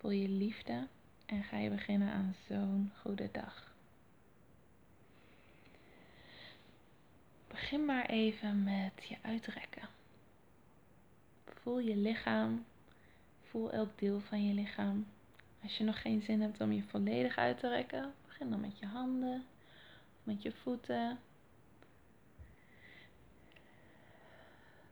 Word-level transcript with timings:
Voel 0.00 0.10
je 0.10 0.28
liefde 0.28 0.86
en 1.26 1.44
ga 1.44 1.56
je 1.58 1.70
beginnen 1.70 2.12
aan 2.12 2.34
zo'n 2.48 2.92
goede 3.00 3.28
dag. 3.32 3.74
Begin 7.48 7.84
maar 7.84 8.06
even 8.06 8.64
met 8.64 9.08
je 9.08 9.16
uitrekken. 9.22 9.88
Voel 11.44 11.78
je 11.78 11.96
lichaam. 11.96 12.64
Voel 13.42 13.72
elk 13.72 13.98
deel 13.98 14.20
van 14.20 14.46
je 14.46 14.54
lichaam. 14.54 15.06
Als 15.62 15.78
je 15.78 15.84
nog 15.84 16.00
geen 16.00 16.22
zin 16.22 16.40
hebt 16.40 16.60
om 16.60 16.72
je 16.72 16.82
volledig 16.82 17.36
uit 17.36 17.58
te 17.58 17.68
rekken, 17.68 18.14
begin 18.26 18.50
dan 18.50 18.60
met 18.60 18.78
je 18.78 18.86
handen, 18.86 19.44
met 20.22 20.42
je 20.42 20.52
voeten. 20.52 21.18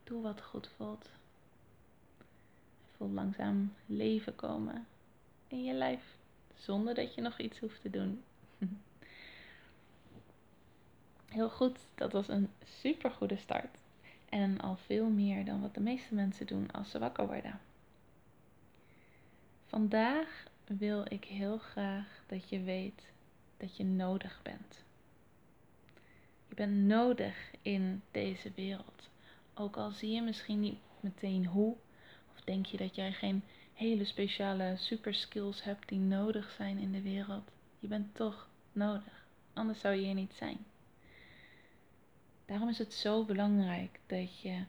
Doe 0.05 0.23
wat 0.23 0.43
goed 0.43 0.69
voelt. 0.77 1.11
Voel 2.97 3.09
langzaam 3.09 3.75
leven 3.87 4.35
komen 4.35 4.87
in 5.49 5.65
je 5.65 5.73
lijf. 5.73 6.17
Zonder 6.55 6.95
dat 6.95 7.15
je 7.15 7.21
nog 7.21 7.39
iets 7.39 7.59
hoeft 7.59 7.81
te 7.81 7.91
doen. 7.91 8.25
Heel 11.29 11.51
goed, 11.51 11.79
dat 11.95 12.13
was 12.13 12.29
een 12.29 12.51
super 12.65 13.11
goede 13.11 13.37
start. 13.37 13.79
En 14.29 14.61
al 14.61 14.77
veel 14.77 15.09
meer 15.09 15.45
dan 15.45 15.61
wat 15.61 15.75
de 15.75 15.81
meeste 15.81 16.15
mensen 16.15 16.47
doen 16.47 16.71
als 16.71 16.91
ze 16.91 16.99
wakker 16.99 17.27
worden. 17.27 17.61
Vandaag 19.67 20.45
wil 20.65 21.05
ik 21.09 21.25
heel 21.25 21.59
graag 21.59 22.23
dat 22.27 22.49
je 22.49 22.63
weet 22.63 23.13
dat 23.57 23.77
je 23.77 23.85
nodig 23.85 24.41
bent. 24.43 24.85
Je 26.49 26.55
bent 26.55 26.73
nodig 26.73 27.51
in 27.63 28.03
deze 28.11 28.53
wereld. 28.55 29.09
Ook 29.55 29.77
al 29.77 29.91
zie 29.91 30.11
je 30.11 30.23
misschien 30.23 30.61
niet 30.61 30.79
meteen 31.01 31.47
hoe, 31.47 31.77
denk 32.49 32.67
je 32.67 32.77
dat 32.77 32.95
jij 32.95 33.13
geen 33.13 33.43
hele 33.75 34.05
speciale 34.05 34.75
super 34.77 35.15
skills 35.15 35.63
hebt 35.63 35.89
die 35.89 35.99
nodig 35.99 36.51
zijn 36.57 36.79
in 36.79 36.93
de 36.93 37.03
wereld. 37.03 37.51
Je 37.79 37.89
bent 37.89 38.15
toch 38.15 38.49
nodig, 38.73 39.27
anders 39.53 39.81
zou 39.81 39.95
je 39.95 40.05
hier 40.05 40.15
niet 40.15 40.35
zijn. 40.35 40.59
Daarom 42.47 42.69
is 42.69 42.79
het 42.79 42.95
zo 42.95 43.25
belangrijk 43.25 44.01
dat 44.07 44.41
je 44.41 44.65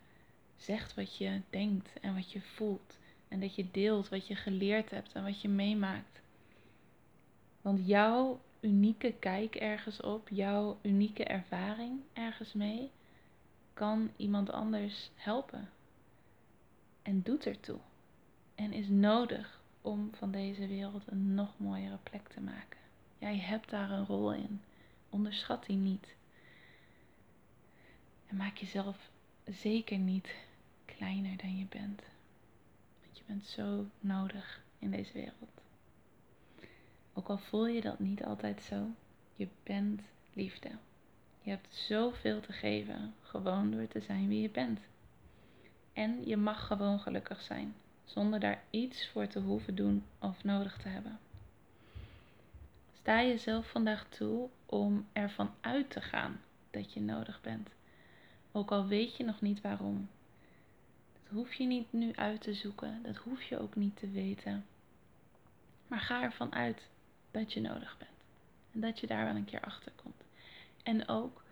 zegt 0.57 0.93
wat 0.95 1.17
je 1.17 1.41
denkt 1.49 1.99
en 2.01 2.15
wat 2.15 2.31
je 2.31 2.41
voelt. 2.41 2.97
En 3.27 3.39
dat 3.39 3.55
je 3.55 3.71
deelt 3.71 4.09
wat 4.09 4.27
je 4.27 4.35
geleerd 4.35 4.89
hebt 4.89 5.13
en 5.13 5.23
wat 5.23 5.41
je 5.41 5.49
meemaakt. 5.49 6.21
Want 7.61 7.87
jouw 7.87 8.41
unieke 8.59 9.13
kijk 9.19 9.55
ergens 9.55 10.01
op, 10.01 10.29
jouw 10.29 10.77
unieke 10.81 11.23
ervaring 11.23 12.01
ergens 12.13 12.53
mee, 12.53 12.91
kan 13.73 14.11
iemand 14.15 14.51
anders 14.51 15.11
helpen. 15.15 15.69
En 17.09 17.21
doet 17.21 17.45
ertoe 17.45 17.79
en 18.55 18.73
is 18.73 18.87
nodig 18.87 19.61
om 19.81 20.09
van 20.13 20.31
deze 20.31 20.67
wereld 20.67 21.03
een 21.07 21.33
nog 21.33 21.53
mooiere 21.57 21.97
plek 22.03 22.27
te 22.27 22.41
maken. 22.41 22.79
Jij 23.17 23.37
hebt 23.37 23.69
daar 23.69 23.89
een 23.89 24.05
rol 24.05 24.33
in. 24.33 24.61
Onderschat 25.09 25.65
die 25.65 25.75
niet. 25.75 26.15
En 28.27 28.35
maak 28.35 28.57
jezelf 28.57 29.09
zeker 29.45 29.97
niet 29.97 30.35
kleiner 30.85 31.37
dan 31.37 31.57
je 31.57 31.65
bent. 31.65 32.01
Want 33.03 33.17
je 33.17 33.23
bent 33.25 33.45
zo 33.45 33.85
nodig 33.99 34.63
in 34.79 34.91
deze 34.91 35.13
wereld. 35.13 35.61
Ook 37.13 37.27
al 37.27 37.37
voel 37.37 37.67
je 37.67 37.81
dat 37.81 37.99
niet 37.99 38.23
altijd 38.23 38.61
zo, 38.61 38.87
je 39.35 39.47
bent 39.63 40.01
liefde. 40.33 40.69
Je 41.41 41.49
hebt 41.49 41.75
zoveel 41.75 42.39
te 42.39 42.53
geven, 42.53 43.13
gewoon 43.21 43.71
door 43.71 43.87
te 43.87 43.99
zijn 43.99 44.27
wie 44.27 44.41
je 44.41 44.49
bent. 44.49 44.79
En 45.99 46.25
je 46.25 46.37
mag 46.37 46.67
gewoon 46.67 46.99
gelukkig 46.99 47.41
zijn 47.41 47.75
zonder 48.05 48.39
daar 48.39 48.63
iets 48.69 49.07
voor 49.07 49.27
te 49.27 49.39
hoeven 49.39 49.75
doen 49.75 50.05
of 50.19 50.43
nodig 50.43 50.77
te 50.77 50.87
hebben. 50.87 51.19
Sta 52.99 53.23
jezelf 53.23 53.69
vandaag 53.69 54.05
toe 54.09 54.49
om 54.65 55.07
ervan 55.13 55.51
uit 55.61 55.89
te 55.89 56.01
gaan 56.01 56.41
dat 56.71 56.93
je 56.93 57.01
nodig 57.01 57.41
bent, 57.41 57.69
ook 58.51 58.71
al 58.71 58.87
weet 58.87 59.17
je 59.17 59.23
nog 59.23 59.41
niet 59.41 59.61
waarom. 59.61 60.09
Dat 61.13 61.33
hoef 61.33 61.53
je 61.53 61.65
niet 61.65 61.93
nu 61.93 62.15
uit 62.15 62.41
te 62.41 62.53
zoeken, 62.53 62.99
dat 63.03 63.15
hoef 63.15 63.43
je 63.43 63.59
ook 63.59 63.75
niet 63.75 63.97
te 63.97 64.09
weten. 64.09 64.65
Maar 65.87 65.99
ga 65.99 66.21
ervan 66.21 66.53
uit 66.53 66.81
dat 67.31 67.53
je 67.53 67.61
nodig 67.61 67.97
bent 67.97 68.11
en 68.71 68.79
dat 68.79 68.99
je 68.99 69.07
daar 69.07 69.25
wel 69.25 69.35
een 69.35 69.45
keer 69.45 69.61
achter 69.61 69.91
komt. 69.95 70.23
En 70.83 71.07
ook 71.07 71.43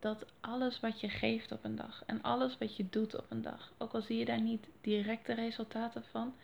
dat 0.00 0.24
alles 0.40 0.80
wat 0.80 1.00
je 1.00 1.08
geeft 1.08 1.52
op 1.52 1.64
een 1.64 1.76
dag 1.76 2.02
en 2.06 2.22
alles 2.22 2.58
wat 2.58 2.76
je 2.76 2.86
doet 2.90 3.16
op 3.16 3.30
een 3.30 3.42
dag, 3.42 3.72
ook 3.78 3.92
al 3.92 4.02
zie 4.02 4.18
je 4.18 4.24
daar 4.24 4.40
niet 4.40 4.68
directe 4.80 5.34
resultaten 5.34 6.04
van, 6.04 6.34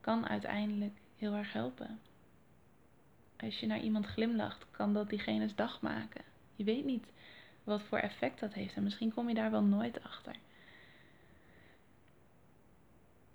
kan 0.00 0.28
uiteindelijk 0.28 0.98
heel 1.16 1.34
erg 1.34 1.52
helpen. 1.52 2.00
Als 3.36 3.60
je 3.60 3.66
naar 3.66 3.80
iemand 3.80 4.06
glimlacht, 4.06 4.66
kan 4.70 4.92
dat 4.92 5.08
diegene's 5.08 5.54
dag 5.54 5.80
maken. 5.80 6.24
Je 6.56 6.64
weet 6.64 6.84
niet 6.84 7.06
wat 7.64 7.82
voor 7.82 7.98
effect 7.98 8.40
dat 8.40 8.52
heeft 8.52 8.74
en 8.74 8.82
misschien 8.82 9.14
kom 9.14 9.28
je 9.28 9.34
daar 9.34 9.50
wel 9.50 9.62
nooit 9.62 10.02
achter. 10.02 10.36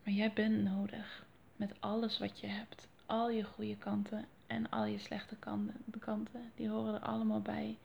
Maar 0.03 0.13
jij 0.13 0.33
bent 0.33 0.63
nodig 0.63 1.25
met 1.55 1.73
alles 1.79 2.17
wat 2.17 2.39
je 2.39 2.47
hebt. 2.47 2.87
Al 3.05 3.29
je 3.29 3.43
goede 3.43 3.77
kanten 3.77 4.25
en 4.47 4.69
al 4.69 4.85
je 4.85 4.99
slechte 4.99 5.35
kanten, 5.99 6.51
die 6.55 6.69
horen 6.69 6.93
er 6.93 6.99
allemaal 6.99 7.41
bij. 7.41 7.77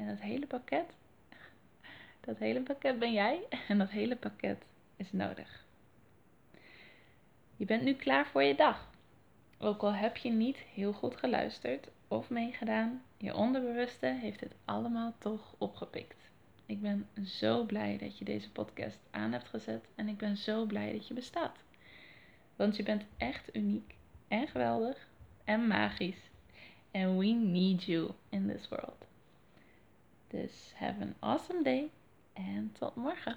En 0.00 0.06
dat 0.06 0.20
hele 0.20 0.46
pakket, 0.46 0.86
dat 2.20 2.38
hele 2.38 2.60
pakket 2.60 2.98
ben 2.98 3.12
jij 3.12 3.46
en 3.68 3.78
dat 3.78 3.90
hele 3.90 4.16
pakket 4.16 4.62
is 4.96 5.12
nodig. 5.12 5.64
Je 7.56 7.64
bent 7.64 7.82
nu 7.82 7.94
klaar 7.94 8.26
voor 8.26 8.42
je 8.42 8.54
dag. 8.54 8.90
Ook 9.58 9.82
al 9.82 9.92
heb 9.92 10.16
je 10.16 10.30
niet 10.30 10.56
heel 10.56 10.92
goed 10.92 11.16
geluisterd 11.16 11.88
of 12.08 12.30
meegedaan, 12.30 13.02
je 13.16 13.34
onderbewuste 13.34 14.06
heeft 14.06 14.40
het 14.40 14.54
allemaal 14.64 15.14
toch 15.18 15.54
opgepikt. 15.58 16.30
Ik 16.66 16.80
ben 16.80 17.08
zo 17.24 17.64
blij 17.64 17.98
dat 17.98 18.18
je 18.18 18.24
deze 18.24 18.50
podcast 18.50 18.98
aan 19.10 19.32
hebt 19.32 19.48
gezet 19.48 19.84
en 19.94 20.08
ik 20.08 20.16
ben 20.16 20.36
zo 20.36 20.64
blij 20.64 20.92
dat 20.92 21.08
je 21.08 21.14
bestaat. 21.14 21.56
Want 22.56 22.76
je 22.76 22.82
bent 22.82 23.04
echt 23.16 23.56
uniek 23.56 23.94
en 24.28 24.48
geweldig 24.48 25.08
en 25.44 25.66
magisch. 25.66 26.30
And 26.92 27.18
we 27.18 27.26
need 27.26 27.84
you 27.84 28.10
in 28.28 28.48
this 28.48 28.68
world. 28.68 29.08
Dus 30.30 30.72
have 30.74 31.00
an 31.00 31.14
awesome 31.18 31.62
day 31.62 31.90
en 32.32 32.72
tot 32.78 32.94
morgen. 32.94 33.36